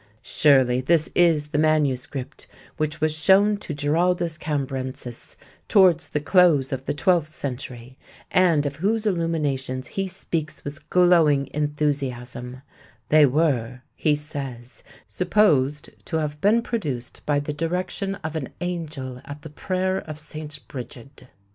Surely 0.23 0.81
this 0.81 1.11
is 1.13 1.49
the 1.49 1.59
manuscript 1.59 2.47
which 2.77 2.99
was 2.99 3.13
shown 3.15 3.55
to 3.55 3.71
Giraldus 3.71 4.35
Cambrensis 4.39 5.37
towards 5.67 6.07
the 6.09 6.19
close 6.19 6.73
of 6.73 6.85
the 6.85 6.93
twelfth 6.95 7.27
century 7.27 7.99
and 8.31 8.65
of 8.65 8.77
whose 8.77 9.05
illuminations 9.05 9.85
he 9.85 10.07
speaks 10.07 10.63
with 10.65 10.89
glowing 10.89 11.49
enthusiasm; 11.53 12.63
"they 13.09 13.27
were," 13.27 13.83
he 13.93 14.15
says, 14.15 14.83
"supposed 15.05 15.91
to 16.07 16.17
have 16.17 16.41
been 16.41 16.63
produced 16.63 17.21
by 17.27 17.39
the 17.39 17.53
direction 17.53 18.15
of 18.23 18.35
an 18.35 18.49
angel 18.59 19.21
at 19.25 19.43
the 19.43 19.51
prayer 19.51 19.99
of 19.99 20.19
St. 20.19 20.59
Brigid." 20.67 21.27